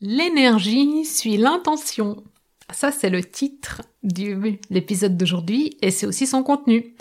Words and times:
L'énergie 0.00 1.04
suit 1.04 1.38
l'intention. 1.38 2.22
Ça, 2.72 2.92
c'est 2.92 3.10
le 3.10 3.24
titre 3.24 3.82
de 4.04 4.52
l'épisode 4.70 5.16
d'aujourd'hui 5.16 5.76
et 5.82 5.90
c'est 5.90 6.06
aussi 6.06 6.28
son 6.28 6.44
contenu. 6.44 6.94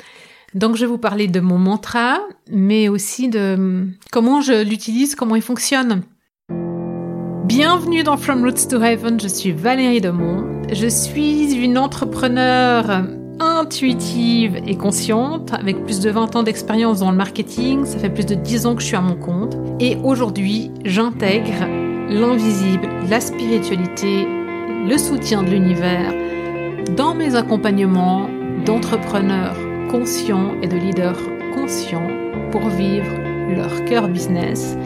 Donc, 0.55 0.75
je 0.75 0.81
vais 0.81 0.87
vous 0.87 0.97
parler 0.97 1.27
de 1.27 1.39
mon 1.39 1.59
mantra, 1.59 2.17
mais 2.49 2.89
aussi 2.89 3.29
de 3.29 3.85
comment 4.11 4.41
je 4.41 4.63
l'utilise, 4.63 5.13
comment 5.13 5.35
il 5.35 5.43
fonctionne. 5.43 6.01
Bienvenue 7.45 8.01
dans 8.01 8.17
From 8.17 8.43
Roots 8.43 8.67
to 8.67 8.81
Heaven, 8.81 9.19
je 9.19 9.27
suis 9.27 9.51
Valérie 9.51 10.01
Demont. 10.01 10.63
Je 10.73 10.87
suis 10.87 11.53
une 11.53 11.77
entrepreneur 11.77 13.03
intuitive 13.39 14.59
et 14.65 14.75
consciente, 14.75 15.53
avec 15.53 15.83
plus 15.83 15.99
de 15.99 16.09
20 16.09 16.35
ans 16.35 16.41
d'expérience 16.41 17.01
dans 17.01 17.11
le 17.11 17.17
marketing, 17.17 17.85
ça 17.85 17.99
fait 17.99 18.09
plus 18.09 18.25
de 18.25 18.33
10 18.33 18.65
ans 18.65 18.75
que 18.75 18.81
je 18.81 18.87
suis 18.87 18.95
à 18.95 19.01
mon 19.01 19.15
compte. 19.15 19.55
Et 19.79 19.97
aujourd'hui, 19.97 20.71
j'intègre 20.83 21.86
l'invisible, 22.09 22.87
la 23.09 23.19
spiritualité, 23.19 24.25
le 24.87 24.97
soutien 24.97 25.43
de 25.43 25.49
l'univers 25.49 26.13
dans 26.95 27.13
mes 27.13 27.35
accompagnements 27.35 28.29
d'entrepreneurs 28.65 29.57
conscients 29.89 30.55
et 30.61 30.67
de 30.67 30.77
leaders 30.77 31.19
conscients 31.53 32.07
pour 32.51 32.67
vivre 32.69 33.11
leur 33.55 33.83
cœur 33.85 34.07
business 34.07 34.77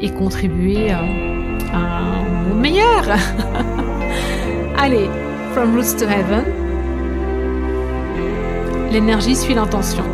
et 0.00 0.10
contribuer 0.10 0.90
à, 0.90 1.02
un 1.72 2.54
meilleur. 2.54 3.04
Allez, 4.78 5.08
From 5.52 5.76
Roots 5.76 5.96
to 5.98 6.04
Heaven, 6.04 6.44
l'énergie 8.90 9.36
suit 9.36 9.54
l'intention. 9.54 10.04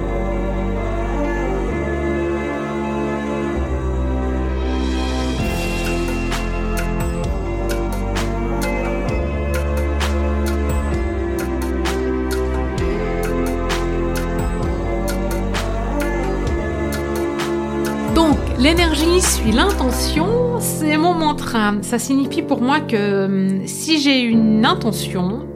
L'énergie 18.66 19.22
suit 19.22 19.52
l'intention, 19.52 20.59
c'est 20.59 20.96
mon 20.96 21.14
mantra. 21.14 21.80
Ça 21.82 22.00
signifie 22.00 22.42
pour 22.42 22.60
moi 22.60 22.80
que 22.80 23.26
hum, 23.26 23.64
si 23.64 24.00
j'ai 24.00 24.23
une 24.23 24.66
intention, 24.66 25.48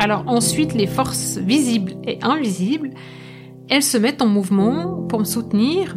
alors 0.00 0.24
ensuite 0.26 0.74
les 0.74 0.88
forces 0.88 1.36
visibles 1.38 1.94
et 2.04 2.18
invisibles, 2.22 2.90
elles 3.68 3.84
se 3.84 3.96
mettent 3.96 4.20
en 4.20 4.26
mouvement 4.26 5.06
pour 5.06 5.20
me 5.20 5.24
soutenir. 5.24 5.94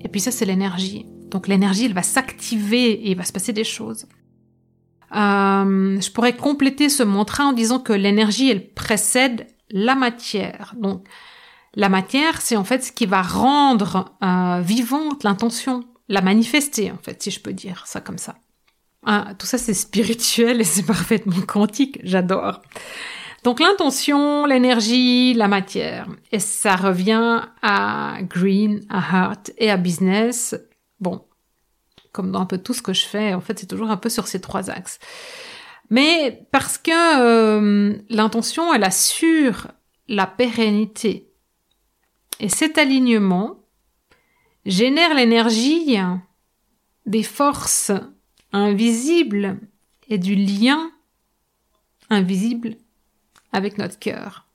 Et 0.00 0.08
puis 0.08 0.22
ça, 0.22 0.30
c'est 0.30 0.46
l'énergie. 0.46 1.04
Donc 1.30 1.46
l'énergie, 1.46 1.84
elle 1.84 1.92
va 1.92 2.02
s'activer 2.02 2.92
et 2.92 3.10
il 3.10 3.16
va 3.18 3.24
se 3.24 3.32
passer 3.32 3.52
des 3.52 3.62
choses. 3.62 4.06
Euh, 5.14 6.00
je 6.00 6.10
pourrais 6.10 6.36
compléter 6.36 6.88
ce 6.88 7.02
mantra 7.02 7.44
en 7.44 7.52
disant 7.52 7.80
que 7.80 7.92
l'énergie, 7.92 8.50
elle 8.50 8.72
précède 8.72 9.46
la 9.70 9.94
matière. 9.94 10.74
Donc 10.78 11.04
la 11.74 11.88
matière, 11.88 12.40
c'est 12.40 12.56
en 12.56 12.64
fait 12.64 12.82
ce 12.82 12.92
qui 12.92 13.06
va 13.06 13.22
rendre 13.22 14.16
euh, 14.22 14.60
vivante 14.60 15.22
l'intention, 15.22 15.84
la 16.08 16.20
manifester 16.20 16.90
en 16.90 16.98
fait, 16.98 17.22
si 17.22 17.30
je 17.30 17.40
peux 17.40 17.52
dire 17.52 17.84
ça 17.86 18.00
comme 18.00 18.18
ça. 18.18 18.36
Ah, 19.06 19.32
tout 19.38 19.46
ça 19.46 19.56
c'est 19.56 19.74
spirituel 19.74 20.60
et 20.60 20.64
c'est 20.64 20.82
parfaitement 20.82 21.40
quantique, 21.46 22.00
j'adore. 22.02 22.60
Donc 23.44 23.60
l'intention, 23.60 24.44
l'énergie, 24.44 25.32
la 25.32 25.48
matière. 25.48 26.06
Et 26.30 26.40
ça 26.40 26.76
revient 26.76 27.42
à 27.62 28.18
green, 28.22 28.84
à 28.90 28.98
heart 28.98 29.52
et 29.56 29.70
à 29.70 29.78
business. 29.78 30.54
Bon, 30.98 31.24
comme 32.12 32.32
dans 32.32 32.40
un 32.40 32.46
peu 32.46 32.58
tout 32.58 32.74
ce 32.74 32.82
que 32.82 32.92
je 32.92 33.06
fais, 33.06 33.32
en 33.32 33.40
fait 33.40 33.58
c'est 33.58 33.66
toujours 33.66 33.90
un 33.90 33.96
peu 33.96 34.10
sur 34.10 34.26
ces 34.26 34.40
trois 34.40 34.70
axes. 34.70 34.98
Mais 35.88 36.46
parce 36.52 36.78
que 36.78 36.90
euh, 37.20 37.96
l'intention, 38.10 38.74
elle 38.74 38.84
assure 38.84 39.68
la 40.08 40.26
pérennité 40.26 41.29
et 42.40 42.48
cet 42.48 42.78
alignement 42.78 43.60
génère 44.64 45.14
l'énergie 45.14 45.96
des 47.06 47.22
forces 47.22 47.92
invisibles 48.52 49.58
et 50.08 50.18
du 50.18 50.34
lien 50.34 50.90
invisible 52.08 52.76
avec 53.52 53.78
notre 53.78 53.98
cœur. 53.98 54.46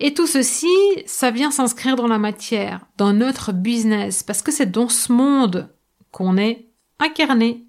Et 0.00 0.14
tout 0.14 0.26
ceci, 0.26 0.66
ça 1.06 1.30
vient 1.30 1.50
s'inscrire 1.50 1.96
dans 1.96 2.08
la 2.08 2.18
matière, 2.18 2.86
dans 2.96 3.12
notre 3.12 3.52
business, 3.52 4.22
parce 4.22 4.42
que 4.42 4.50
c'est 4.50 4.70
dans 4.70 4.88
ce 4.88 5.12
monde 5.12 5.72
qu'on 6.10 6.36
est 6.36 6.68
incarné 6.98 7.64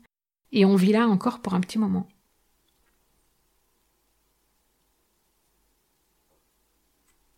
et 0.51 0.65
on 0.65 0.75
vit 0.75 0.91
là 0.91 1.07
encore 1.07 1.41
pour 1.41 1.53
un 1.53 1.59
petit 1.59 1.77
moment. 1.77 2.07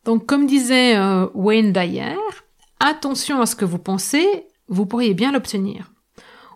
Donc, 0.08 0.26
comme 0.26 0.48
disait 0.48 0.96
euh, 0.96 1.28
Wayne 1.34 1.74
Dyer, 1.74 2.16
attention 2.80 3.42
à 3.42 3.46
ce 3.46 3.58
que 3.58 3.66
vous 3.66 3.78
pensez, 3.78 4.48
vous 4.70 4.86
pourriez 4.86 5.14
bien 5.14 5.34
l'obtenir. 5.34 5.92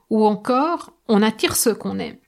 Ou 0.09 0.25
encore, 0.25 0.93
on 1.09 1.21
attire 1.21 1.57
ce 1.57 1.69
qu'on 1.69 1.99
est. 1.99 2.21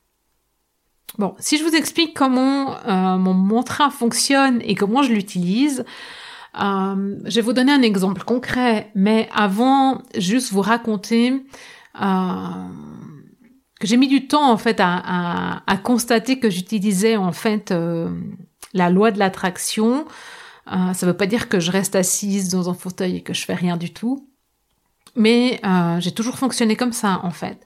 Bon, 1.18 1.34
si 1.40 1.58
je 1.58 1.64
vous 1.64 1.76
explique 1.76 2.14
comment 2.14 2.76
euh, 2.76 3.18
mon 3.18 3.34
mantra 3.34 3.90
fonctionne 3.90 4.60
et 4.66 4.76
comment 4.76 5.02
je 5.02 5.14
l'utilise, 5.14 5.86
euh, 6.62 7.16
je 7.24 7.36
vais 7.36 7.42
vous 7.42 7.54
donner 7.54 7.72
un 7.72 7.84
exemple 7.84 8.24
concret, 8.26 8.92
mais 8.94 9.30
avant, 9.34 10.02
juste 10.18 10.52
vous 10.52 10.62
raconter 10.62 11.42
que 11.98 13.88
j'ai 13.88 13.96
mis 13.96 14.10
du 14.10 14.28
temps 14.28 14.52
en 14.52 14.58
fait 14.58 14.82
à 14.82 15.78
constater 15.84 16.38
que 16.40 16.50
j'utilisais 16.50 17.16
en 17.16 17.32
fait 17.32 17.74
la 18.74 18.90
loi 18.90 19.12
de 19.12 19.20
l'attraction 19.20 20.06
euh, 20.68 20.94
ça 20.94 21.06
ne 21.06 21.12
veut 21.12 21.18
pas 21.18 21.26
dire 21.26 21.50
que 21.50 21.60
je 21.60 21.72
reste 21.72 21.96
assise 21.96 22.50
dans 22.50 22.70
un 22.70 22.74
fauteuil 22.74 23.18
et 23.18 23.22
que 23.22 23.34
je 23.34 23.44
fais 23.46 23.54
rien 23.56 23.78
du 23.78 23.92
tout. 23.92 24.28
Mais 25.16 25.60
euh, 25.66 26.00
j'ai 26.00 26.12
toujours 26.12 26.38
fonctionné 26.38 26.76
comme 26.76 26.94
ça, 26.94 27.20
en 27.24 27.32
fait. 27.32 27.60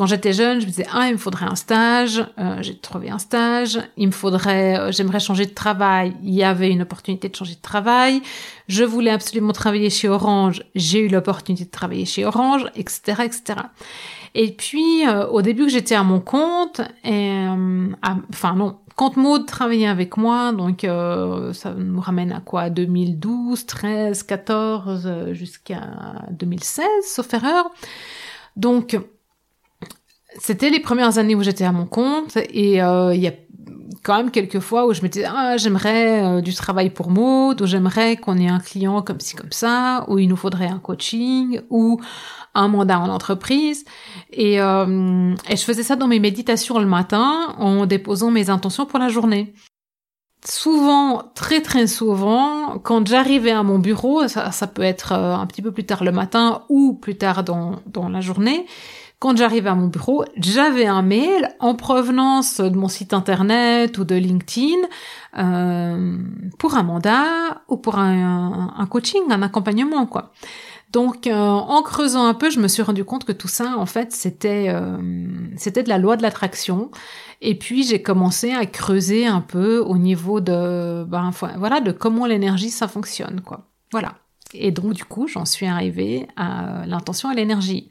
Quand 0.00 0.06
j'étais 0.06 0.32
jeune, 0.32 0.60
je 0.60 0.66
me 0.66 0.70
disais 0.70 0.86
ah 0.92 1.08
il 1.08 1.12
me 1.12 1.18
faudrait 1.18 1.44
un 1.44 1.56
stage, 1.56 2.24
euh, 2.38 2.62
j'ai 2.62 2.74
trouvé 2.74 3.10
un 3.10 3.18
stage, 3.18 3.78
il 3.98 4.06
me 4.06 4.12
faudrait, 4.12 4.78
euh, 4.78 4.92
j'aimerais 4.92 5.20
changer 5.20 5.44
de 5.44 5.52
travail, 5.52 6.16
il 6.22 6.32
y 6.32 6.42
avait 6.42 6.70
une 6.70 6.80
opportunité 6.80 7.28
de 7.28 7.36
changer 7.36 7.54
de 7.54 7.60
travail, 7.60 8.22
je 8.66 8.82
voulais 8.84 9.10
absolument 9.10 9.52
travailler 9.52 9.90
chez 9.90 10.08
Orange, 10.08 10.62
j'ai 10.74 11.00
eu 11.00 11.08
l'opportunité 11.08 11.64
de 11.64 11.70
travailler 11.70 12.06
chez 12.06 12.24
Orange, 12.24 12.64
etc., 12.76 13.24
etc. 13.24 13.42
Et 14.34 14.52
puis 14.52 15.06
euh, 15.06 15.26
au 15.26 15.42
début 15.42 15.64
que 15.64 15.72
j'étais 15.72 15.96
à 15.96 16.02
mon 16.02 16.20
compte, 16.20 16.80
et, 17.04 17.44
enfin 18.30 18.54
non, 18.54 18.78
quand 18.96 19.16
Maud 19.16 19.46
travaillait 19.46 19.86
avec 19.86 20.16
moi, 20.16 20.52
donc 20.52 20.84
euh, 20.84 21.52
ça 21.52 21.74
nous 21.74 22.00
ramène 22.00 22.32
à 22.32 22.40
quoi? 22.40 22.70
2012, 22.70 23.66
13, 23.66 24.22
14 24.22 25.32
jusqu'à 25.32 26.26
2016, 26.30 26.86
sauf 27.04 27.32
erreur. 27.34 27.70
Donc 28.56 28.98
c'était 30.38 30.70
les 30.70 30.80
premières 30.80 31.18
années 31.18 31.34
où 31.34 31.42
j'étais 31.42 31.64
à 31.64 31.72
mon 31.72 31.86
compte 31.86 32.36
et 32.36 32.82
euh, 32.82 33.14
il 33.14 33.20
y 33.20 33.28
a 33.28 33.32
quand 34.02 34.16
même 34.16 34.30
quelques 34.30 34.60
fois 34.60 34.86
où 34.86 34.94
je 34.94 35.02
me 35.02 35.08
disais 35.08 35.26
ah 35.26 35.56
j'aimerais 35.56 36.24
euh, 36.24 36.40
du 36.40 36.54
travail 36.54 36.90
pour 36.90 37.10
Maud 37.10 37.60
ou 37.60 37.66
j'aimerais 37.66 38.16
qu'on 38.16 38.38
ait 38.38 38.48
un 38.48 38.60
client 38.60 39.02
comme 39.02 39.20
ci 39.20 39.36
comme 39.36 39.52
ça 39.52 40.04
ou 40.08 40.18
il 40.18 40.28
nous 40.28 40.36
faudrait 40.36 40.68
un 40.68 40.78
coaching 40.78 41.60
ou 41.70 42.00
un 42.54 42.68
mandat 42.68 42.98
en 42.98 43.08
entreprise. 43.08 43.84
Et, 44.32 44.60
euh, 44.60 45.34
et 45.48 45.56
je 45.56 45.62
faisais 45.62 45.82
ça 45.82 45.96
dans 45.96 46.08
mes 46.08 46.20
méditations 46.20 46.78
le 46.78 46.86
matin 46.86 47.54
en 47.58 47.86
déposant 47.86 48.30
mes 48.30 48.50
intentions 48.50 48.86
pour 48.86 48.98
la 48.98 49.08
journée. 49.08 49.54
Souvent, 50.44 51.30
très 51.34 51.60
très 51.60 51.86
souvent, 51.86 52.78
quand 52.78 53.06
j'arrivais 53.06 53.50
à 53.50 53.62
mon 53.62 53.78
bureau, 53.78 54.26
ça, 54.26 54.50
ça 54.52 54.66
peut 54.66 54.82
être 54.82 55.12
euh, 55.12 55.34
un 55.34 55.46
petit 55.46 55.60
peu 55.60 55.70
plus 55.70 55.84
tard 55.84 56.02
le 56.02 56.12
matin 56.12 56.62
ou 56.70 56.94
plus 56.94 57.18
tard 57.18 57.44
dans, 57.44 57.80
dans 57.86 58.08
la 58.08 58.22
journée, 58.22 58.64
quand 59.20 59.36
j'arrivais 59.36 59.68
à 59.68 59.74
mon 59.74 59.88
bureau, 59.88 60.24
j'avais 60.36 60.86
un 60.86 61.02
mail 61.02 61.54
en 61.60 61.74
provenance 61.74 62.58
de 62.58 62.74
mon 62.74 62.88
site 62.88 63.12
internet 63.12 63.98
ou 63.98 64.04
de 64.04 64.14
LinkedIn 64.14 64.78
euh, 65.36 66.18
pour 66.58 66.74
un 66.74 66.82
mandat 66.82 67.60
ou 67.68 67.76
pour 67.76 67.98
un, 67.98 68.86
coaching, 68.90 69.20
un 69.30 69.42
accompagnement, 69.42 70.06
quoi. 70.06 70.32
Donc, 70.90 71.26
euh, 71.26 71.36
en 71.36 71.82
creusant 71.82 72.24
un 72.24 72.32
peu, 72.32 72.48
je 72.48 72.60
me 72.60 72.66
suis 72.66 72.82
rendu 72.82 73.04
compte 73.04 73.24
que 73.24 73.32
tout 73.32 73.46
ça, 73.46 73.76
en 73.76 73.84
fait, 73.84 74.10
c'était 74.12 74.70
euh, 74.70 74.96
c'était 75.56 75.82
de 75.82 75.90
la 75.90 75.98
loi 75.98 76.16
de 76.16 76.22
l'attraction. 76.22 76.90
Et 77.42 77.56
puis, 77.56 77.84
j'ai 77.84 78.02
commencé 78.02 78.52
à 78.52 78.64
creuser 78.64 79.26
un 79.26 79.42
peu 79.42 79.80
au 79.80 79.98
niveau 79.98 80.40
de, 80.40 81.04
ben, 81.04 81.30
voilà, 81.58 81.80
de 81.80 81.92
comment 81.92 82.24
l'énergie 82.24 82.70
ça 82.70 82.88
fonctionne, 82.88 83.42
quoi. 83.42 83.68
Voilà. 83.92 84.14
Et 84.54 84.72
donc, 84.72 84.94
du 84.94 85.04
coup, 85.04 85.28
j'en 85.28 85.44
suis 85.44 85.66
arrivée 85.66 86.26
à 86.36 86.84
l'intention 86.86 87.30
et 87.30 87.34
l'énergie. 87.34 87.90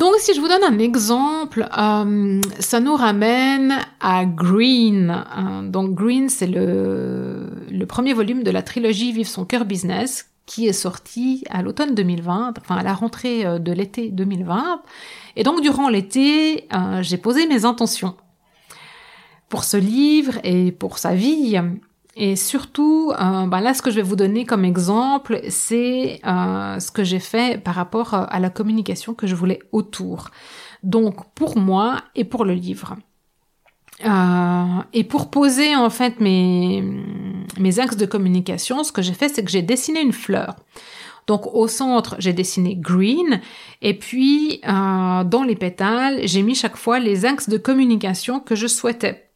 Donc, 0.00 0.14
si 0.16 0.32
je 0.32 0.40
vous 0.40 0.48
donne 0.48 0.64
un 0.64 0.78
exemple, 0.78 1.68
euh, 1.76 2.40
ça 2.58 2.80
nous 2.80 2.96
ramène 2.96 3.74
à 4.00 4.24
Green. 4.24 5.24
donc, 5.68 5.94
Green, 5.94 6.30
c'est 6.30 6.46
le, 6.46 7.50
le 7.70 7.84
premier 7.84 8.14
volume 8.14 8.42
de 8.42 8.50
la 8.50 8.62
trilogie 8.62 9.12
Vive 9.12 9.28
son 9.28 9.44
cœur 9.44 9.66
business 9.66 10.30
qui 10.46 10.66
est 10.66 10.72
sorti 10.72 11.44
à 11.50 11.60
l'automne 11.60 11.94
2020, 11.94 12.54
enfin 12.58 12.76
à 12.76 12.82
la 12.82 12.94
rentrée 12.94 13.44
euh, 13.44 13.58
de 13.58 13.72
l'été 13.72 14.08
2020. 14.08 14.80
Et 15.36 15.42
donc 15.42 15.60
durant 15.60 15.90
l'été, 15.90 16.66
euh, 16.72 17.02
j'ai 17.02 17.18
posé 17.18 17.46
mes 17.46 17.66
intentions 17.66 18.16
pour 19.50 19.64
ce 19.64 19.76
livre 19.76 20.38
et 20.44 20.72
pour 20.72 20.96
sa 20.96 21.14
vie. 21.14 21.60
Et 22.16 22.34
surtout, 22.36 23.12
euh, 23.12 23.46
bah 23.46 23.60
là, 23.60 23.72
ce 23.72 23.82
que 23.82 23.90
je 23.90 23.96
vais 23.96 24.02
vous 24.02 24.16
donner 24.16 24.44
comme 24.44 24.64
exemple, 24.64 25.40
c'est 25.48 26.20
euh, 26.26 26.80
ce 26.80 26.90
que 26.90 27.04
j'ai 27.04 27.20
fait 27.20 27.62
par 27.62 27.74
rapport 27.74 28.14
à 28.14 28.40
la 28.40 28.50
communication 28.50 29.14
que 29.14 29.26
je 29.26 29.34
voulais 29.34 29.60
autour. 29.72 30.30
Donc 30.82 31.32
pour 31.34 31.56
moi 31.56 32.02
et 32.14 32.24
pour 32.24 32.44
le 32.44 32.54
livre. 32.54 32.96
Euh, 34.04 34.82
et 34.92 35.04
pour 35.04 35.30
poser 35.30 35.76
en 35.76 35.90
fait 35.90 36.20
mes, 36.20 36.82
mes 37.58 37.78
axes 37.78 37.96
de 37.96 38.06
communication, 38.06 38.82
ce 38.82 38.92
que 38.92 39.02
j'ai 39.02 39.12
fait, 39.12 39.28
c'est 39.28 39.44
que 39.44 39.50
j'ai 39.50 39.62
dessiné 39.62 40.00
une 40.00 40.12
fleur. 40.12 40.56
Donc 41.26 41.54
au 41.54 41.68
centre, 41.68 42.16
j'ai 42.18 42.32
dessiné 42.32 42.74
green 42.76 43.40
et 43.82 43.96
puis 43.96 44.60
euh, 44.66 45.22
dans 45.24 45.42
les 45.44 45.54
pétales, 45.54 46.20
j'ai 46.24 46.42
mis 46.42 46.54
chaque 46.54 46.76
fois 46.76 46.98
les 46.98 47.24
axes 47.24 47.48
de 47.48 47.58
communication 47.58 48.40
que 48.40 48.54
je 48.54 48.66
souhaitais. 48.66 49.29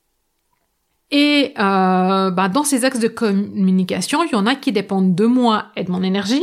Et 1.11 1.53
euh, 1.59 2.31
bah, 2.31 2.49
dans 2.49 2.65
ces 2.65 2.85
axes 2.85 2.99
de 2.99 3.09
communication, 3.09 4.25
il 4.25 4.33
y 4.33 4.35
en 4.35 4.47
a 4.47 4.55
qui 4.55 4.73
dépendent 4.73 5.15
de 5.15 5.27
moi 5.27 5.67
et 5.77 5.85
de 5.85 5.91
mon 5.91 6.03
énergie. 6.03 6.43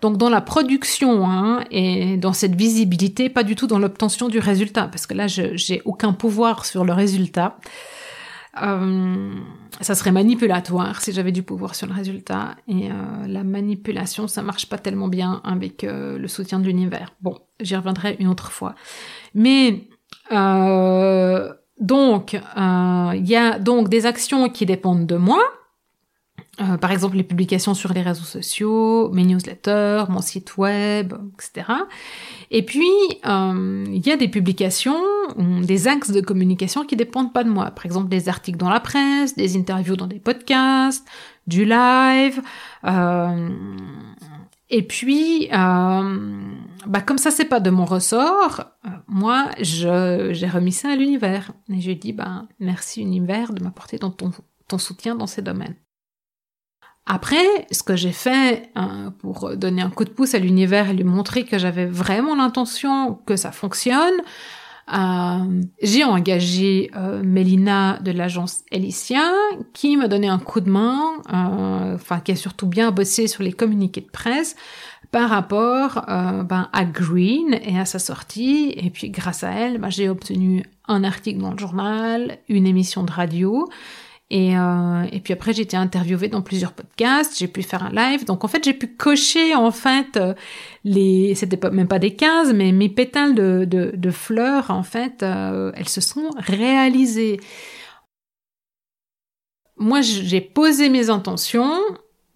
Donc 0.00 0.16
dans 0.16 0.30
la 0.30 0.40
production 0.40 1.26
hein, 1.26 1.64
et 1.70 2.16
dans 2.16 2.32
cette 2.32 2.54
visibilité, 2.54 3.28
pas 3.28 3.42
du 3.42 3.54
tout 3.54 3.66
dans 3.66 3.78
l'obtention 3.78 4.28
du 4.28 4.38
résultat, 4.38 4.88
parce 4.88 5.06
que 5.06 5.14
là, 5.14 5.26
j'ai 5.26 5.82
aucun 5.84 6.12
pouvoir 6.12 6.64
sur 6.64 6.84
le 6.84 6.92
résultat. 6.92 7.58
Euh, 8.62 9.34
ça 9.80 9.94
serait 9.94 10.10
manipulatoire 10.10 11.00
si 11.00 11.12
j'avais 11.12 11.32
du 11.32 11.42
pouvoir 11.42 11.74
sur 11.74 11.86
le 11.86 11.92
résultat. 11.92 12.56
Et 12.66 12.90
euh, 12.90 13.26
la 13.26 13.44
manipulation, 13.44 14.26
ça 14.28 14.42
marche 14.42 14.66
pas 14.66 14.78
tellement 14.78 15.08
bien 15.08 15.40
avec 15.44 15.84
euh, 15.84 16.18
le 16.18 16.28
soutien 16.28 16.58
de 16.58 16.64
l'univers. 16.64 17.14
Bon, 17.20 17.38
j'y 17.60 17.76
reviendrai 17.76 18.16
une 18.18 18.28
autre 18.28 18.50
fois. 18.50 18.74
Mais 19.34 19.88
euh, 20.32 21.52
donc, 21.80 22.34
il 22.34 23.26
y 23.26 23.36
a 23.36 23.58
donc 23.58 23.88
des 23.88 24.06
actions 24.06 24.48
qui 24.48 24.66
dépendent 24.66 25.06
de 25.06 25.16
moi. 25.16 25.42
par 26.80 26.92
exemple, 26.92 27.16
les 27.16 27.24
publications 27.24 27.74
sur 27.74 27.92
les 27.94 28.02
réseaux 28.02 28.24
sociaux, 28.24 29.10
mes 29.12 29.24
newsletters, 29.24 30.04
mon 30.08 30.20
site 30.20 30.58
web, 30.58 31.14
etc. 31.34 31.72
Et 32.50 32.62
puis, 32.64 32.90
il 33.24 34.06
y 34.06 34.10
a 34.10 34.16
des 34.16 34.28
publications, 34.28 35.02
des 35.62 35.88
axes 35.88 36.10
de 36.10 36.20
communication 36.20 36.84
qui 36.84 36.96
dépendent 36.96 37.32
pas 37.32 37.44
de 37.44 37.50
moi. 37.50 37.70
Par 37.70 37.86
exemple, 37.86 38.08
des 38.08 38.28
articles 38.28 38.58
dans 38.58 38.70
la 38.70 38.80
presse, 38.80 39.34
des 39.34 39.56
interviews 39.56 39.96
dans 39.96 40.06
des 40.06 40.20
podcasts, 40.20 41.06
du 41.46 41.64
live. 41.64 42.40
Euh, 42.84 43.48
et 44.70 44.82
puis, 44.82 45.48
euh, 45.52 46.18
bah 46.86 47.00
comme 47.00 47.18
ça 47.18 47.32
c'est 47.32 47.44
pas 47.44 47.58
de 47.58 47.70
mon 47.70 47.84
ressort, 47.84 48.62
euh, 48.86 48.90
moi 49.08 49.50
je 49.60 50.30
j'ai 50.32 50.46
remis 50.46 50.70
ça 50.72 50.90
à 50.90 50.96
l'univers 50.96 51.50
et 51.68 51.80
j'ai 51.80 51.96
dit 51.96 52.12
bah 52.12 52.44
merci 52.60 53.00
univers 53.00 53.52
de 53.52 53.62
m'apporter 53.64 53.98
ton, 53.98 54.14
ton 54.68 54.78
soutien 54.78 55.16
dans 55.16 55.26
ces 55.26 55.42
domaines. 55.42 55.74
Après, 57.04 57.44
ce 57.72 57.82
que 57.82 57.96
j'ai 57.96 58.12
fait 58.12 58.70
euh, 58.76 59.10
pour 59.10 59.56
donner 59.56 59.82
un 59.82 59.90
coup 59.90 60.04
de 60.04 60.10
pouce 60.10 60.34
à 60.34 60.38
l'univers 60.38 60.88
et 60.88 60.94
lui 60.94 61.02
montrer 61.02 61.44
que 61.44 61.58
j'avais 61.58 61.86
vraiment 61.86 62.36
l'intention 62.36 63.14
que 63.26 63.34
ça 63.34 63.50
fonctionne, 63.50 64.14
euh, 64.92 65.62
j'ai 65.82 66.04
engagé 66.04 66.90
euh, 66.96 67.22
Mélina 67.22 67.98
de 68.00 68.10
l'agence 68.10 68.62
Elicia 68.70 69.32
qui 69.72 69.96
m'a 69.96 70.08
donné 70.08 70.28
un 70.28 70.38
coup 70.38 70.60
de 70.60 70.70
main, 70.70 71.12
euh, 71.32 71.94
enfin 71.94 72.20
qui 72.20 72.32
a 72.32 72.36
surtout 72.36 72.66
bien 72.66 72.90
bossé 72.90 73.26
sur 73.26 73.42
les 73.42 73.52
communiqués 73.52 74.00
de 74.00 74.10
presse 74.10 74.56
par 75.10 75.30
rapport 75.30 76.04
euh, 76.08 76.42
ben, 76.42 76.68
à 76.72 76.84
Green 76.84 77.58
et 77.62 77.78
à 77.78 77.84
sa 77.84 77.98
sortie. 77.98 78.72
Et 78.76 78.90
puis 78.90 79.10
grâce 79.10 79.44
à 79.44 79.50
elle, 79.50 79.78
ben, 79.78 79.90
j'ai 79.90 80.08
obtenu 80.08 80.64
un 80.88 81.04
article 81.04 81.40
dans 81.40 81.52
le 81.52 81.58
journal, 81.58 82.38
une 82.48 82.66
émission 82.66 83.02
de 83.04 83.12
radio. 83.12 83.68
Et, 84.30 84.56
euh, 84.56 85.02
et 85.10 85.18
puis 85.18 85.32
après, 85.32 85.52
j'ai 85.52 85.62
été 85.62 85.76
interviewée 85.76 86.28
dans 86.28 86.40
plusieurs 86.40 86.72
podcasts, 86.72 87.36
j'ai 87.36 87.48
pu 87.48 87.62
faire 87.64 87.82
un 87.82 87.90
live. 87.90 88.24
Donc 88.24 88.44
en 88.44 88.48
fait, 88.48 88.62
j'ai 88.62 88.74
pu 88.74 88.86
cocher 88.86 89.56
en 89.56 89.72
fait 89.72 90.16
euh, 90.16 90.34
les, 90.84 91.34
c'était 91.34 91.58
même 91.70 91.88
pas 91.88 91.98
des 91.98 92.14
15, 92.14 92.52
mais 92.54 92.70
mes 92.70 92.88
pétales 92.88 93.34
de, 93.34 93.64
de, 93.64 93.92
de 93.96 94.10
fleurs, 94.10 94.70
en 94.70 94.84
fait, 94.84 95.24
euh, 95.24 95.72
elles 95.74 95.88
se 95.88 96.00
sont 96.00 96.30
réalisées. 96.36 97.40
Moi, 99.76 100.00
j'ai 100.00 100.40
posé 100.40 100.90
mes 100.90 101.10
intentions 101.10 101.80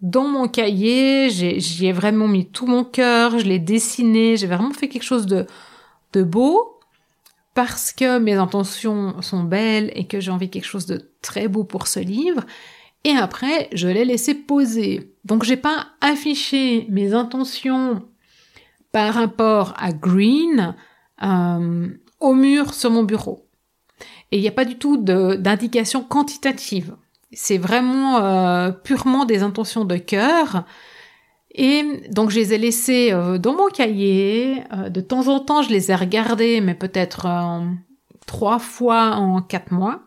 dans 0.01 0.25
mon 0.25 0.49
cahier, 0.49 1.31
j'y 1.31 1.47
ai, 1.47 1.89
ai 1.89 1.93
vraiment 1.93 2.27
mis 2.27 2.47
tout 2.47 2.67
mon 2.67 2.85
cœur, 2.85 3.39
je 3.39 3.45
l'ai 3.45 3.59
dessiné, 3.61 4.37
j'ai 4.37 4.47
vraiment 4.47 4.73
fait 4.73 4.89
quelque 4.89 5.05
chose 5.05 5.27
de, 5.27 5.47
de 6.13 6.23
beau 6.23 6.74
parce 7.55 7.93
que 7.93 8.19
mes 8.19 8.35
intentions 8.35 9.23
sont 9.23 9.45
belles 9.45 9.93
et 9.95 10.07
que 10.07 10.21
j'ai 10.21 10.31
envie 10.31 10.49
de 10.49 10.53
quelque 10.53 10.67
chose 10.67 10.87
de 10.87 11.11
très 11.23 11.49
beau 11.49 11.65
pour 11.65 11.87
ce 11.87 12.01
livre. 12.01 12.45
Et 13.05 13.13
après, 13.13 13.69
je 13.73 13.87
l'ai 13.87 14.05
laissé 14.05 14.35
poser. 14.35 15.15
Donc 15.25 15.45
j'ai 15.45 15.57
pas 15.57 15.89
affiché 16.01 16.87
mes 16.91 17.15
intentions 17.15 18.03
par 18.93 19.15
rapport 19.15 19.75
à 19.77 19.93
Green 19.93 20.75
euh, 21.23 21.89
au 22.21 22.35
mur 22.35 22.75
sur 22.75 22.91
mon 22.91 23.05
bureau. 23.05 23.49
Et 24.33 24.39
il 24.39 24.41
n'y 24.41 24.49
a 24.49 24.53
pas 24.53 24.65
du 24.65 24.77
tout 24.77 24.97
d'indication 24.97 26.03
quantitative. 26.03 26.97
C'est 27.33 27.59
vraiment 27.59 28.19
euh, 28.19 28.73
purement 28.73 29.25
des 29.25 29.43
intentions 29.43 29.85
de 29.85 29.97
cœur 29.97 30.65
et 31.55 32.03
donc 32.11 32.31
je 32.31 32.41
les 32.41 32.53
ai 32.53 32.59
laissés 32.59 33.13
euh, 33.13 33.39
dans 33.39 33.55
mon 33.55 33.69
cahier. 33.69 34.63
Euh, 34.73 34.89
de 34.89 35.01
temps 35.01 35.29
en 35.29 35.39
temps, 35.39 35.63
je 35.63 35.71
les 35.71 35.91
ai 35.91 35.95
regardés, 35.95 36.61
mais 36.61 36.75
peut-être 36.75 37.27
euh, 37.27 37.65
trois 38.27 38.59
fois 38.59 39.13
en 39.13 39.41
quatre 39.41 39.73
mois. 39.73 40.03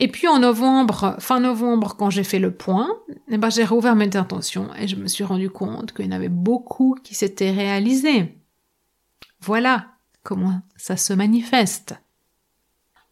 Et 0.00 0.08
puis 0.08 0.28
en 0.28 0.38
novembre, 0.38 1.16
fin 1.18 1.40
novembre, 1.40 1.96
quand 1.96 2.10
j'ai 2.10 2.24
fait 2.24 2.38
le 2.38 2.52
point, 2.52 2.88
eh 3.30 3.38
ben, 3.38 3.50
j'ai 3.50 3.64
rouvert 3.64 3.96
mes 3.96 4.16
intentions 4.16 4.68
et 4.78 4.88
je 4.88 4.96
me 4.96 5.06
suis 5.06 5.24
rendu 5.24 5.50
compte 5.50 5.92
qu'il 5.92 6.06
y 6.06 6.08
en 6.08 6.12
avait 6.12 6.28
beaucoup 6.28 6.96
qui 7.02 7.14
s'étaient 7.14 7.52
réalisés. 7.52 8.36
Voilà 9.40 9.86
comment 10.22 10.60
ça 10.76 10.96
se 10.96 11.12
manifeste. 11.12 11.94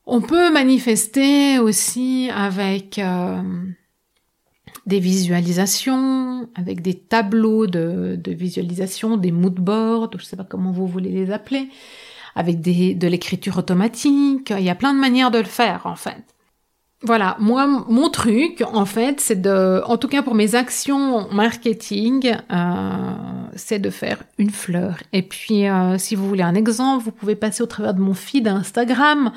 On 0.07 0.21
peut 0.21 0.53
manifester 0.53 1.61
aussi 1.61 2.29
avec 2.35 3.01
des 4.87 4.99
visualisations, 4.99 6.49
avec 6.55 6.83
des 6.83 6.95
tableaux 6.95 7.67
de, 7.67 8.19
de 8.23 8.33
visualisation, 8.33 9.17
des 9.17 9.33
mood 9.33 9.55
boards, 9.55 10.11
je 10.13 10.19
ne 10.19 10.23
sais 10.23 10.37
pas 10.37 10.45
comment 10.45 10.73
vous 10.73 10.87
voulez 10.87 11.11
les 11.11 11.31
appeler, 11.31 11.69
avec 12.35 12.61
des, 12.61 12.95
de 12.95 13.07
l'écriture 13.07 13.59
automatique. 13.59 14.53
Il 14.57 14.65
y 14.65 14.71
a 14.71 14.75
plein 14.75 14.95
de 14.95 14.99
manières 14.99 15.31
de 15.31 15.39
le 15.39 15.45
faire, 15.45 15.83
en 15.85 15.97
fait. 15.97 16.25
Voilà, 17.05 17.37
moi, 17.41 17.67
mon 17.67 18.11
truc, 18.11 18.63
en 18.73 18.85
fait, 18.85 19.21
c'est 19.21 19.41
de, 19.41 19.83
en 19.87 19.97
tout 19.97 20.07
cas 20.07 20.23
pour 20.23 20.37
mes 20.37 20.55
actions 20.55 21.29
marketing, 21.33 22.37
euh, 22.53 23.13
c'est 23.57 23.81
de 23.81 23.91
faire 23.91 24.23
une 24.39 24.51
fleur. 24.51 24.99
Et 25.13 25.23
puis, 25.23 25.67
euh, 25.69 25.99
si 25.99 26.15
vous 26.15 26.29
voulez 26.29 26.45
un 26.45 26.55
exemple, 26.55 27.05
vous 27.05 27.11
pouvez 27.11 27.35
passer 27.35 27.61
au 27.61 27.67
travers 27.67 27.95
de 27.95 28.01
mon 28.01 28.15
feed 28.15 28.47
Instagram 28.47 29.33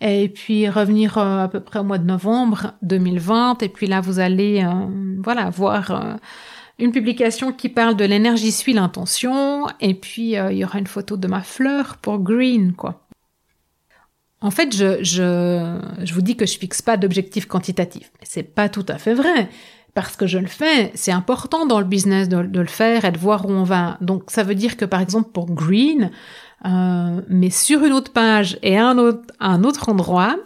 et 0.00 0.28
puis 0.28 0.68
revenir 0.68 1.18
euh, 1.18 1.44
à 1.44 1.48
peu 1.48 1.60
près 1.60 1.80
au 1.80 1.84
mois 1.84 1.98
de 1.98 2.06
novembre 2.06 2.74
2020 2.82 3.62
et 3.62 3.68
puis 3.68 3.86
là 3.86 4.00
vous 4.00 4.20
allez 4.20 4.62
euh, 4.64 4.86
voilà 5.18 5.50
voir 5.50 5.90
euh, 5.90 6.14
une 6.78 6.92
publication 6.92 7.52
qui 7.52 7.68
parle 7.68 7.96
de 7.96 8.04
l'énergie 8.04 8.52
suit 8.52 8.72
l'intention 8.72 9.66
et 9.80 9.94
puis 9.94 10.32
il 10.32 10.56
y 10.56 10.64
aura 10.64 10.78
une 10.78 10.86
photo 10.86 11.16
de 11.16 11.26
ma 11.26 11.42
fleur 11.42 11.96
pour 11.96 12.18
green 12.20 12.72
quoi. 12.74 13.04
En 14.40 14.52
fait, 14.52 14.72
je, 14.72 15.02
je, 15.02 15.80
je 16.04 16.14
vous 16.14 16.22
dis 16.22 16.36
que 16.36 16.46
je 16.46 16.56
fixe 16.56 16.80
pas 16.80 16.96
d'objectif 16.96 17.46
quantitatif. 17.46 18.12
C'est 18.22 18.44
pas 18.44 18.68
tout 18.68 18.86
à 18.86 18.96
fait 18.96 19.12
vrai. 19.14 19.48
Parce 19.94 20.14
que 20.14 20.28
je 20.28 20.38
le 20.38 20.46
fais, 20.46 20.92
c'est 20.94 21.10
important 21.10 21.66
dans 21.66 21.80
le 21.80 21.84
business 21.84 22.28
de, 22.28 22.36
le 22.38 22.66
faire 22.66 23.04
et 23.04 23.10
de 23.10 23.18
voir 23.18 23.46
où 23.46 23.50
on 23.50 23.64
va. 23.64 23.98
Donc 24.00 24.24
ça 24.28 24.44
veut 24.44 24.54
dire 24.54 24.76
que 24.76 24.84
par 24.84 25.00
exemple 25.00 25.30
pour 25.32 25.46
Green, 25.46 26.12
euh, 26.64 27.20
mais 27.28 27.50
sur 27.50 27.84
une 27.84 27.92
autre 27.92 28.12
page 28.12 28.58
et 28.62 28.76
à 28.76 28.88
un 28.88 28.98
autre, 28.98 29.22
un 29.40 29.64
autre 29.64 29.88
endroit, 29.88 30.36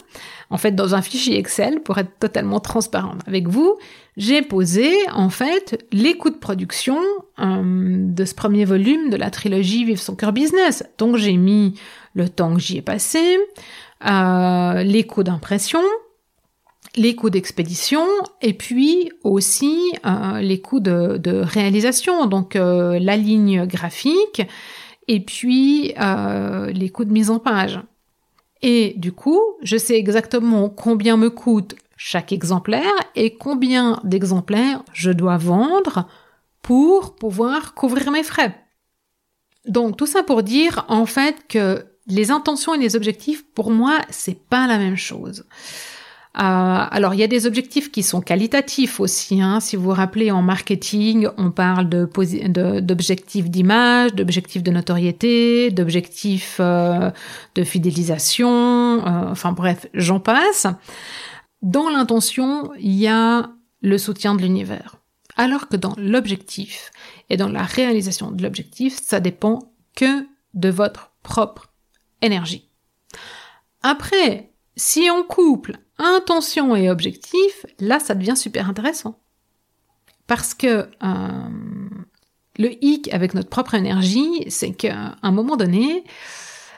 en 0.49 0.57
fait 0.57 0.73
dans 0.75 0.93
un 0.93 1.01
fichier 1.01 1.37
Excel 1.39 1.81
pour 1.81 1.97
être 1.97 2.19
totalement 2.19 2.59
transparente 2.59 3.21
avec 3.25 3.47
vous, 3.47 3.77
j'ai 4.15 4.43
posé 4.43 4.91
en 5.11 5.29
fait 5.29 5.83
les 5.91 6.15
coûts 6.17 6.29
de 6.29 6.37
production 6.37 6.99
euh, 7.39 7.63
de 7.63 8.25
ce 8.25 8.35
premier 8.35 8.65
volume 8.65 9.09
de 9.09 9.17
la 9.17 9.31
trilogie 9.31 9.85
Vive 9.85 9.99
son 9.99 10.15
cœur 10.15 10.33
business. 10.33 10.83
Donc 10.99 11.17
j'ai 11.17 11.37
mis 11.37 11.79
le 12.13 12.29
temps 12.29 12.53
que 12.53 12.59
j'y 12.59 12.77
ai 12.77 12.81
passé, 12.83 13.39
euh, 14.05 14.83
les 14.83 15.03
coûts 15.05 15.23
d'impression, 15.23 15.81
les 16.95 17.15
coûts 17.15 17.29
d'expédition 17.29 18.05
et 18.41 18.53
puis 18.53 19.11
aussi 19.23 19.91
euh, 20.05 20.41
les 20.41 20.61
coûts 20.61 20.79
de, 20.79 21.17
de 21.17 21.41
réalisation, 21.41 22.27
donc 22.27 22.55
euh, 22.55 22.99
la 22.99 23.17
ligne 23.17 23.65
graphique, 23.65 24.43
et 25.07 25.23
puis 25.23 25.93
euh, 25.99 26.67
les 26.67 26.89
coûts 26.89 27.05
de 27.05 27.11
mise 27.11 27.29
en 27.29 27.39
page. 27.39 27.79
Et 28.61 28.93
du 28.97 29.11
coup, 29.11 29.41
je 29.61 29.77
sais 29.77 29.97
exactement 29.97 30.69
combien 30.69 31.17
me 31.17 31.29
coûte 31.29 31.75
chaque 31.97 32.31
exemplaire 32.31 32.93
et 33.15 33.35
combien 33.35 33.99
d'exemplaires 34.03 34.83
je 34.93 35.11
dois 35.11 35.37
vendre 35.37 36.07
pour 36.61 37.15
pouvoir 37.15 37.73
couvrir 37.73 38.11
mes 38.11 38.23
frais. 38.23 38.55
Donc 39.65 39.97
tout 39.97 40.05
ça 40.05 40.23
pour 40.23 40.43
dire 40.43 40.85
en 40.87 41.05
fait 41.05 41.47
que 41.47 41.85
les 42.07 42.31
intentions 42.31 42.73
et 42.73 42.77
les 42.77 42.95
objectifs, 42.95 43.45
pour 43.53 43.71
moi, 43.71 43.99
c'est 44.09 44.39
pas 44.47 44.67
la 44.67 44.77
même 44.77 44.97
chose. 44.97 45.45
Euh, 46.35 46.41
alors, 46.41 47.13
il 47.13 47.19
y 47.19 47.23
a 47.23 47.27
des 47.27 47.45
objectifs 47.45 47.91
qui 47.91 48.01
sont 48.01 48.19
qualitatifs 48.19 48.99
aussi. 48.99 49.39
Hein. 49.39 49.59
Si 49.59 49.75
vous 49.75 49.83
vous 49.83 49.93
rappelez, 49.93 50.31
en 50.31 50.41
marketing, 50.41 51.27
on 51.37 51.51
parle 51.51 51.87
d'objectifs 51.87 53.49
d'image, 53.49 54.15
d'objectifs 54.15 54.63
de 54.63 54.71
notoriété, 54.71 55.69
d'objectifs 55.69 56.57
euh, 56.59 57.11
de 57.53 57.63
fidélisation. 57.63 58.49
Euh, 58.49 59.31
enfin 59.31 59.51
bref, 59.51 59.85
j'en 59.93 60.19
passe. 60.19 60.65
Dans 61.61 61.89
l'intention, 61.89 62.71
il 62.79 62.95
y 62.95 63.07
a 63.07 63.51
le 63.81 63.97
soutien 63.99 64.33
de 64.33 64.41
l'univers. 64.41 64.95
Alors 65.35 65.67
que 65.67 65.75
dans 65.75 65.93
l'objectif 65.97 66.91
et 67.29 67.37
dans 67.37 67.49
la 67.49 67.63
réalisation 67.63 68.31
de 68.31 68.41
l'objectif, 68.41 68.99
ça 69.01 69.19
dépend 69.19 69.71
que 69.95 70.25
de 70.55 70.69
votre 70.69 71.11
propre 71.21 71.71
énergie. 72.21 72.69
Après, 73.83 74.52
si 74.75 75.09
on 75.11 75.23
couple 75.23 75.77
intention 75.97 76.75
et 76.75 76.89
objectif, 76.89 77.65
là, 77.79 77.99
ça 77.99 78.15
devient 78.15 78.37
super 78.37 78.69
intéressant. 78.69 79.19
Parce 80.27 80.53
que 80.53 80.89
euh, 81.03 81.49
le 82.57 82.83
hic 82.83 83.13
avec 83.13 83.33
notre 83.33 83.49
propre 83.49 83.75
énergie, 83.75 84.45
c'est 84.47 84.73
qu'à 84.73 85.15
un 85.21 85.31
moment 85.31 85.57
donné, 85.57 86.03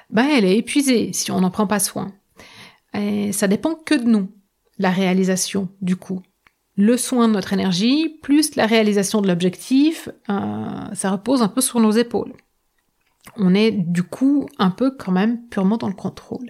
ben, 0.10 0.26
elle 0.26 0.46
est 0.46 0.58
épuisée 0.58 1.14
si 1.14 1.32
on 1.32 1.42
n'en 1.42 1.52
prend 1.52 1.68
pas 1.68 1.80
soin. 1.80 2.14
Et 2.94 3.32
ça 3.32 3.48
dépend 3.48 3.76
que 3.76 3.96
de 3.96 4.06
nous, 4.06 4.30
la 4.78 4.90
réalisation 4.90 5.70
du 5.82 5.96
coup. 5.96 6.22
Le 6.78 6.98
soin 6.98 7.30
de 7.30 7.34
notre 7.34 7.54
énergie, 7.54 8.10
plus 8.22 8.56
la 8.56 8.66
réalisation 8.66 9.22
de 9.22 9.28
l'objectif, 9.28 10.10
euh, 10.30 10.94
ça 10.94 11.12
repose 11.12 11.42
un 11.42 11.48
peu 11.48 11.62
sur 11.62 11.80
nos 11.80 11.92
épaules. 11.92 12.34
On 13.38 13.56
est 13.56 13.72
du 13.72 14.04
coup 14.04 14.48
un 14.60 14.72
peu 14.72 14.92
quand 14.92 15.12
même 15.12 15.48
purement 15.48 15.78
dans 15.78 15.88
le 15.88 15.94
contrôle. 15.94 16.50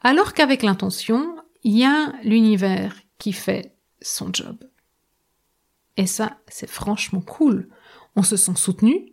Alors 0.00 0.32
qu'avec 0.32 0.62
l'intention, 0.62 1.36
il 1.62 1.76
y 1.76 1.84
a 1.84 2.12
l'univers 2.24 2.94
qui 3.18 3.32
fait 3.32 3.74
son 4.00 4.30
job. 4.32 4.56
Et 5.96 6.06
ça, 6.06 6.38
c'est 6.48 6.70
franchement 6.70 7.20
cool. 7.20 7.68
On 8.16 8.22
se 8.22 8.36
sent 8.36 8.56
soutenu, 8.56 9.12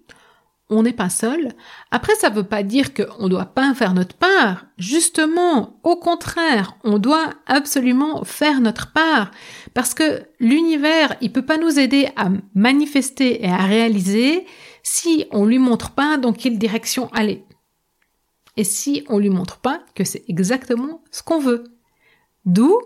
on 0.70 0.84
n'est 0.84 0.94
pas 0.94 1.10
seul. 1.10 1.54
Après, 1.92 2.16
ça 2.16 2.30
ne 2.30 2.36
veut 2.36 2.44
pas 2.44 2.64
dire 2.64 2.94
qu'on 2.94 3.24
ne 3.24 3.30
doit 3.30 3.46
pas 3.46 3.74
faire 3.74 3.94
notre 3.94 4.16
part. 4.16 4.66
Justement, 4.78 5.80
au 5.84 5.96
contraire, 5.96 6.78
on 6.84 7.00
doit 7.00 7.34
absolument 7.46 8.24
faire 8.24 8.60
notre 8.60 8.92
part. 8.92 9.32
Parce 9.74 9.94
que 9.94 10.24
l'univers, 10.40 11.16
il 11.22 11.32
peut 11.32 11.46
pas 11.46 11.58
nous 11.58 11.80
aider 11.80 12.10
à 12.16 12.30
manifester 12.54 13.44
et 13.46 13.50
à 13.50 13.66
réaliser 13.66 14.46
si 14.84 15.26
on 15.32 15.46
lui 15.46 15.60
montre 15.60 15.92
pas 15.92 16.18
dans 16.18 16.34
quelle 16.34 16.58
direction 16.58 17.10
aller. 17.14 17.46
Et 18.58 18.64
si 18.64 19.06
on 19.08 19.20
lui 19.20 19.30
montre 19.30 19.60
pas 19.60 19.82
que 19.96 20.04
c'est 20.04 20.24
exactement 20.28 21.02
ce 21.12 21.24
qu'on 21.24 21.40
veut. 21.40 21.64
D'où 22.46 22.80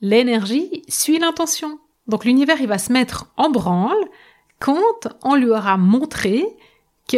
l'énergie 0.00 0.82
suit 0.88 1.18
l'intention. 1.18 1.80
Donc 2.06 2.24
l'univers, 2.24 2.60
il 2.60 2.68
va 2.68 2.78
se 2.78 2.92
mettre 2.92 3.32
en 3.36 3.50
branle 3.50 4.04
quand 4.58 5.08
on 5.22 5.34
lui 5.34 5.50
aura 5.50 5.76
montré 5.76 6.44
que 7.08 7.16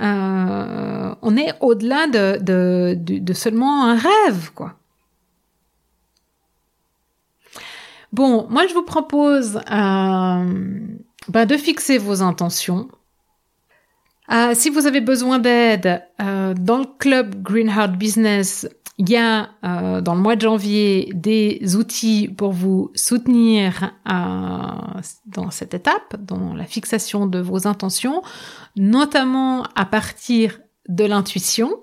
euh, 0.00 1.14
on 1.22 1.36
est 1.36 1.52
au-delà 1.60 2.06
de, 2.06 3.32
seulement 3.34 3.84
un 3.84 3.96
rêve, 3.96 4.52
quoi. 4.54 4.74
Bon, 8.12 8.48
moi 8.50 8.66
je 8.66 8.74
vous 8.74 8.82
propose 8.82 9.58
euh, 9.70 10.90
bah, 11.28 11.46
de 11.46 11.56
fixer 11.56 11.98
vos 11.98 12.22
intentions. 12.22 12.88
Euh, 14.32 14.52
si 14.54 14.70
vous 14.70 14.86
avez 14.86 15.00
besoin 15.00 15.38
d'aide, 15.38 16.02
dans 16.18 16.78
le 16.78 16.98
club 16.98 17.42
Green 17.42 17.68
Heart 17.68 17.92
Business, 17.92 18.68
il 19.00 19.08
y 19.08 19.16
a 19.16 19.48
euh, 19.64 20.02
dans 20.02 20.14
le 20.14 20.20
mois 20.20 20.36
de 20.36 20.42
janvier 20.42 21.10
des 21.14 21.74
outils 21.74 22.28
pour 22.28 22.52
vous 22.52 22.90
soutenir 22.94 23.94
euh, 24.06 24.12
dans 25.24 25.50
cette 25.50 25.72
étape, 25.72 26.16
dans 26.20 26.52
la 26.52 26.64
fixation 26.64 27.26
de 27.26 27.38
vos 27.38 27.66
intentions, 27.66 28.22
notamment 28.76 29.62
à 29.74 29.86
partir 29.86 30.60
de 30.90 31.04
l'intuition, 31.06 31.78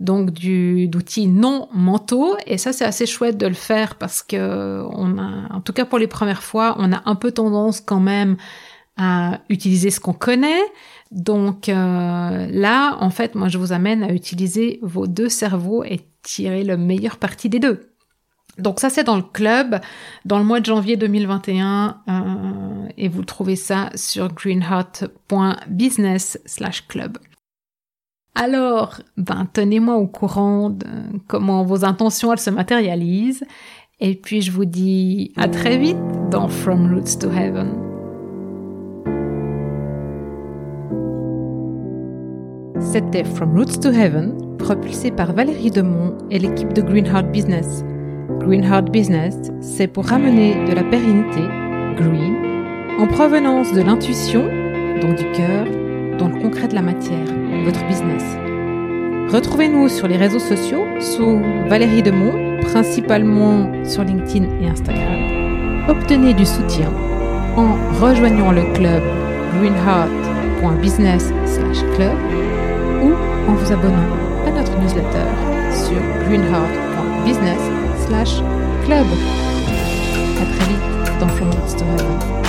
donc 0.00 0.30
d'outils 0.30 1.26
non 1.26 1.68
mentaux. 1.74 2.38
Et 2.46 2.56
ça, 2.56 2.72
c'est 2.72 2.86
assez 2.86 3.04
chouette 3.04 3.36
de 3.36 3.46
le 3.46 3.52
faire 3.52 3.96
parce 3.96 4.22
que 4.22 4.80
a, 4.80 5.54
en 5.54 5.60
tout 5.60 5.74
cas 5.74 5.84
pour 5.84 5.98
les 5.98 6.06
premières 6.06 6.42
fois, 6.42 6.74
on 6.78 6.90
a 6.90 7.02
un 7.04 7.16
peu 7.16 7.32
tendance 7.32 7.82
quand 7.82 8.00
même 8.00 8.38
à 8.96 9.40
utiliser 9.50 9.90
ce 9.90 10.00
qu'on 10.00 10.14
connaît. 10.14 10.62
Donc 11.10 11.68
euh, 11.68 12.46
là, 12.50 12.96
en 13.00 13.10
fait, 13.10 13.34
moi, 13.34 13.48
je 13.48 13.58
vous 13.58 13.72
amène 13.72 14.02
à 14.02 14.12
utiliser 14.12 14.78
vos 14.82 15.06
deux 15.06 15.28
cerveaux 15.28 15.84
et 15.84 16.00
tirer 16.22 16.64
le 16.64 16.76
meilleur 16.76 17.18
parti 17.18 17.48
des 17.48 17.60
deux. 17.60 17.92
Donc 18.58 18.80
ça 18.80 18.90
c'est 18.90 19.04
dans 19.04 19.16
le 19.16 19.22
club, 19.22 19.80
dans 20.24 20.38
le 20.38 20.44
mois 20.44 20.60
de 20.60 20.66
janvier 20.66 20.96
2021, 20.96 22.00
euh, 22.08 22.88
et 22.96 23.08
vous 23.08 23.22
trouvez 23.22 23.56
ça 23.56 23.90
sur 23.94 24.32
greenheart.business 24.32 26.40
slash 26.46 26.88
club. 26.88 27.18
Alors, 28.34 29.00
ben, 29.16 29.46
tenez-moi 29.52 29.96
au 29.96 30.06
courant 30.06 30.70
de 30.70 30.86
comment 31.26 31.64
vos 31.64 31.84
intentions 31.84 32.32
elles 32.32 32.38
se 32.38 32.50
matérialisent, 32.50 33.44
et 34.00 34.14
puis 34.14 34.40
je 34.40 34.52
vous 34.52 34.64
dis 34.64 35.32
à 35.36 35.48
très 35.48 35.76
vite 35.76 35.98
dans 36.30 36.48
From 36.48 36.94
Roots 36.94 37.18
to 37.20 37.30
Heaven. 37.30 37.85
C'était 42.92 43.24
From 43.24 43.56
Roots 43.56 43.80
to 43.82 43.90
Heaven 43.90 44.56
propulsé 44.58 45.10
par 45.10 45.32
Valérie 45.32 45.72
Demont 45.72 46.14
et 46.30 46.38
l'équipe 46.38 46.72
de 46.72 46.80
Greenheart 46.80 47.32
Business. 47.32 47.84
Greenheart 48.38 48.90
Business, 48.90 49.34
c'est 49.60 49.88
pour 49.88 50.06
ramener 50.06 50.54
de 50.66 50.72
la 50.72 50.84
pérennité, 50.84 51.40
green, 51.96 52.36
en 53.00 53.08
provenance 53.08 53.72
de 53.72 53.82
l'intuition, 53.82 54.44
donc 55.02 55.16
du 55.16 55.24
cœur, 55.32 55.66
dans 56.18 56.28
le 56.28 56.40
concret 56.40 56.68
de 56.68 56.76
la 56.76 56.82
matière, 56.82 57.26
votre 57.64 57.84
business. 57.88 58.22
Retrouvez-nous 59.32 59.88
sur 59.88 60.06
les 60.06 60.16
réseaux 60.16 60.38
sociaux 60.38 60.84
sous 61.00 61.40
Valérie 61.68 62.04
Demont, 62.04 62.60
principalement 62.60 63.68
sur 63.84 64.04
LinkedIn 64.04 64.46
et 64.62 64.68
Instagram. 64.68 65.88
Obtenez 65.88 66.34
du 66.34 66.46
soutien 66.46 66.92
en 67.56 67.74
rejoignant 68.00 68.52
le 68.52 68.62
club 68.74 69.02
greenheart.business/club 69.58 72.45
en 73.48 73.54
vous 73.54 73.72
abonnant 73.72 74.08
à 74.46 74.50
notre 74.50 74.78
newsletter 74.78 75.24
sur 75.72 75.96
greenheart.business/club. 76.26 79.06
À 80.40 80.44
très 80.54 80.66
vite 80.68 80.86
dans 81.20 81.28
Story. 81.68 82.45